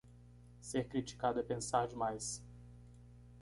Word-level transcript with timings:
Ser 0.61 0.87
criticado 0.87 1.39
é 1.39 1.43
pensar 1.43 1.87
demais 1.87 2.43